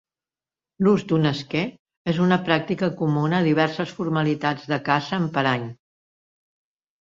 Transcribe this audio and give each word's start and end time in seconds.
L'ús 0.85 1.03
d'un 1.09 1.27
esquer 1.31 1.61
és 2.13 2.21
una 2.27 2.39
pràctica 2.47 2.89
comuna 3.01 3.37
a 3.43 3.47
diverses 3.49 3.93
formalitats 3.99 4.65
de 4.73 4.81
caça 4.89 5.21
amb 5.21 5.31
parany. 5.37 5.69